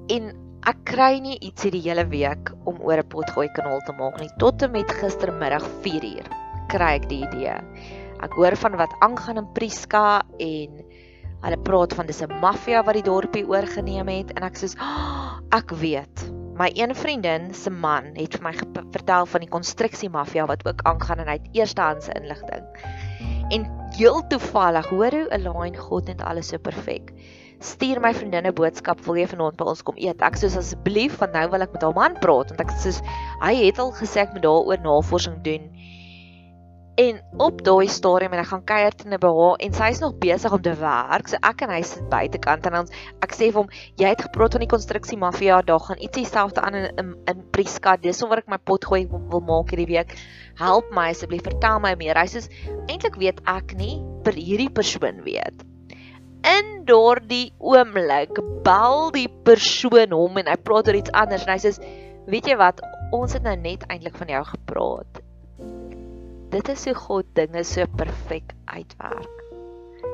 En 0.09 0.33
ek 0.65 0.77
kry 0.83 1.19
nie 1.19 1.37
iets 1.39 1.63
hierdie 1.63 1.83
hele 1.85 2.07
week 2.07 2.51
om 2.65 2.81
oor 2.81 2.97
'n 2.97 3.07
potgooi 3.07 3.51
kanaal 3.53 3.79
te 3.85 3.93
maak 3.93 4.19
nie. 4.19 4.29
Tot 4.37 4.61
en 4.61 4.71
met 4.71 4.91
gistermiddag 4.91 5.63
4uur 5.85 6.25
kry 6.67 6.95
ek 6.97 7.09
die 7.09 7.21
idee. 7.21 7.55
Ek 8.23 8.33
hoor 8.33 8.55
van 8.55 8.77
wat 8.77 8.93
aangaan 8.99 9.37
in 9.37 9.51
Priska 9.53 10.23
en 10.39 10.83
Hulle 11.43 11.59
praat 11.59 11.93
van 11.93 12.07
dis 12.07 12.21
'n 12.23 12.39
maffia 12.39 12.83
wat 12.87 12.95
die 12.95 13.03
dorpie 13.03 13.43
oorgeneem 13.47 14.07
het 14.07 14.31
en 14.37 14.43
ek 14.47 14.55
sê 14.55 14.71
oh, 14.79 15.39
ek 15.51 15.75
weet. 15.81 16.23
My 16.55 16.69
een 16.77 16.95
vriendin 16.95 17.53
se 17.53 17.69
man 17.69 18.13
het 18.15 18.37
vir 18.37 18.43
my 18.43 18.53
vertel 18.93 19.25
van 19.25 19.41
die 19.41 19.49
konstruksie 19.49 20.09
maffia 20.09 20.45
wat 20.45 20.63
ook 20.67 20.81
aangaan 20.87 21.19
en 21.19 21.27
hy 21.27 21.39
het 21.41 21.49
eerstehandse 21.57 22.13
inligting. 22.13 22.63
En 23.51 23.65
heel 23.97 24.21
toevallig 24.27 24.87
hoor 24.89 25.11
hoe 25.11 25.27
'n 25.31 25.43
line 25.47 25.77
God 25.77 26.07
net 26.07 26.21
alles 26.21 26.47
so 26.47 26.57
perfek. 26.57 27.11
Stuur 27.59 27.99
my 27.99 28.13
vriendin 28.13 28.47
'n 28.47 28.53
boodskap, 28.53 29.01
wil 29.05 29.17
jy 29.17 29.27
vanaand 29.27 29.57
by 29.57 29.65
ons 29.65 29.83
kom 29.83 29.95
eet? 29.97 30.21
Ek 30.21 30.35
sê 30.35 30.45
asseblief, 30.57 31.17
want 31.17 31.33
nou 31.33 31.49
wil 31.49 31.61
ek 31.61 31.73
met 31.73 31.81
haar 31.81 31.93
man 31.93 32.13
praat 32.19 32.49
want 32.49 32.61
ek 32.61 32.71
sê 32.71 32.91
hy 33.41 33.53
het 33.65 33.79
al 33.79 33.91
gesê 33.91 34.21
ek 34.21 34.33
moet 34.33 34.43
daaroor 34.43 34.79
navorsing 34.79 35.41
doen. 35.43 35.69
En 36.95 37.21
op 37.37 37.61
daai 37.65 37.87
stadium 37.89 38.35
en 38.35 38.39
ek 38.43 38.51
gaan 38.51 38.63
kuier 38.69 38.93
teen 38.93 39.15
'n 39.15 39.21
BH 39.21 39.45
en 39.65 39.71
sy's 39.73 39.99
nog 39.99 40.17
besig 40.21 40.53
om 40.53 40.61
te 40.61 40.73
werk. 40.77 41.27
So 41.27 41.37
ek 41.41 41.63
en 41.65 41.71
hy 41.73 41.81
sit 41.81 42.05
buitekant 42.09 42.67
en 42.69 42.75
ons 42.83 42.91
ek 43.25 43.33
sê 43.33 43.49
vir 43.49 43.61
hom, 43.63 43.71
jy 43.97 44.11
het 44.11 44.21
gepraat 44.21 44.53
van 44.53 44.61
die 44.61 44.69
konstruksie 44.69 45.17
mafia, 45.17 45.61
daar 45.61 45.79
gaan 45.79 45.97
iets 45.97 46.17
dieselfde 46.19 46.61
aan 46.61 46.75
in 46.75 46.85
in, 47.01 47.15
in 47.25 47.41
Priska. 47.49 47.95
Dis 47.97 48.21
waar 48.21 48.43
ek 48.43 48.47
my 48.47 48.59
pot 48.61 48.85
gooi 48.85 49.07
wil 49.09 49.41
maak 49.41 49.73
hierdie 49.73 49.89
week. 49.89 50.13
Help 50.61 50.93
my 50.93 51.09
asseblief, 51.09 51.41
vertel 51.41 51.79
my 51.79 51.95
meer. 51.97 52.13
Hy 52.13 52.27
sê 52.29 52.45
eintlik 52.85 53.17
weet 53.17 53.41
ek 53.49 53.73
nie, 53.73 53.97
per 54.23 54.37
hierdie 54.37 54.69
persoon 54.69 55.25
weet. 55.25 55.65
In 56.45 56.85
daardie 56.85 57.55
oomblik 57.57 58.37
bel 58.63 59.09
die 59.17 59.29
persoon 59.49 60.13
hom 60.13 60.37
en 60.37 60.45
hy 60.45 60.57
praat 60.61 60.87
oor 60.87 61.01
iets 61.01 61.17
anders 61.17 61.47
en 61.47 61.57
hy 61.57 61.57
sê, 61.57 61.73
"Weet 62.29 62.45
jy 62.45 62.55
wat? 62.55 62.85
Ons 63.11 63.33
het 63.33 63.41
nou 63.41 63.55
net 63.55 63.81
eintlik 63.89 64.15
van 64.15 64.27
jou 64.27 64.45
gepraat." 64.45 65.22
Dit 66.53 66.69
is 66.69 66.85
hoe 66.85 66.95
God 66.95 67.29
dinge 67.37 67.63
so 67.65 67.85
perfek 67.97 68.53
uitwerk. 68.69 69.39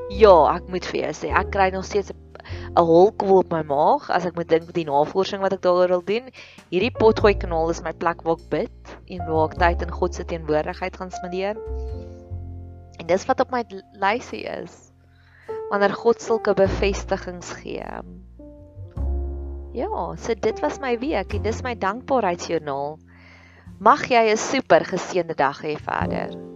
Ja, 0.09 0.33
ek 0.55 0.69
moet 0.71 0.87
vir 0.89 1.03
jou 1.03 1.13
sê, 1.17 1.31
ek 1.35 1.51
kry 1.53 1.69
nog 1.75 1.85
steeds 1.85 2.13
'n 2.49 2.85
holkwol 2.85 3.41
op 3.43 3.51
my 3.53 3.61
maag 3.67 4.09
as 4.09 4.25
ek 4.25 4.37
moet 4.39 4.49
dink 4.49 4.71
die 4.73 4.85
navorsing 4.87 5.41
wat 5.43 5.53
ek 5.53 5.61
daaroor 5.65 5.91
wil 5.95 6.05
doen. 6.05 6.29
Hierdie 6.71 6.93
potgooi 6.95 7.35
kanaal 7.37 7.69
is 7.73 7.83
my 7.85 7.93
plek 7.93 8.23
waar 8.25 8.39
ek 8.39 8.49
bid 8.49 8.95
en 9.15 9.25
waar 9.27 9.49
ek 9.49 9.57
tyd 9.63 9.85
in 9.85 9.91
God 9.91 10.15
se 10.15 10.25
teenwoordigheid 10.25 10.97
gaan 10.97 11.11
spandeer. 11.11 11.59
En 12.99 13.07
dis 13.07 13.25
wat 13.25 13.43
op 13.43 13.51
my 13.51 13.63
lysie 13.93 14.45
is. 14.45 14.91
Wanneer 15.69 15.93
God 15.93 16.21
sulke 16.21 16.53
bevestigings 16.53 17.51
gee. 17.61 17.85
Ja, 19.73 20.15
so 20.15 20.33
dit 20.33 20.59
was 20.59 20.79
my 20.79 20.97
week 20.99 21.33
en 21.33 21.45
dis 21.45 21.61
my 21.61 21.75
dankbaarheidsjoernaal. 21.77 22.97
Mag 23.79 24.01
jy 24.11 24.27
'n 24.31 24.37
super 24.37 24.83
geseënde 24.83 25.35
dag 25.39 25.61
hê 25.63 25.77
verder. 25.79 26.48